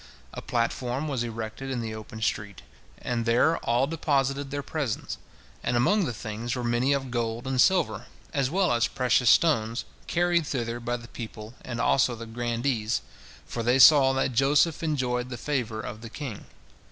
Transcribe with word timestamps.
A 0.33 0.41
platform 0.41 1.07
was 1.07 1.23
erected 1.23 1.69
in 1.69 1.79
the 1.79 1.93
open 1.93 2.23
street, 2.23 2.63
and 2.97 3.23
there 3.23 3.57
all 3.59 3.85
deposited 3.85 4.49
their 4.49 4.63
presents, 4.63 5.19
and 5.63 5.77
among 5.77 6.05
the 6.05 6.11
things 6.11 6.55
were 6.55 6.63
many 6.63 6.91
of 6.91 7.11
gold 7.11 7.45
and 7.45 7.61
silver, 7.61 8.07
as 8.33 8.49
well 8.49 8.71
as 8.73 8.87
precious 8.87 9.29
stones, 9.29 9.85
carried 10.07 10.47
thither 10.47 10.79
by 10.79 10.97
the 10.97 11.07
people 11.07 11.53
and 11.63 11.79
also 11.79 12.15
the 12.15 12.25
grandees, 12.25 13.03
for 13.45 13.61
they 13.61 13.77
saw 13.77 14.11
that 14.13 14.33
Joseph 14.33 14.81
enjoyed 14.81 15.29
the 15.29 15.37
favor 15.37 15.79
of 15.79 16.01
the 16.01 16.09
king. 16.09 16.45